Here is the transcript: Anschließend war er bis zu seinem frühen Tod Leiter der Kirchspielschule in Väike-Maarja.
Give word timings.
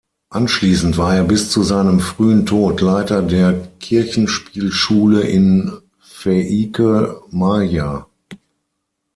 Anschließend 0.31 0.97
war 0.97 1.15
er 1.15 1.23
bis 1.23 1.51
zu 1.51 1.61
seinem 1.61 1.99
frühen 1.99 2.47
Tod 2.47 2.81
Leiter 2.81 3.21
der 3.21 3.67
Kirchspielschule 3.79 5.21
in 5.21 5.73
Väike-Maarja. 6.23 8.07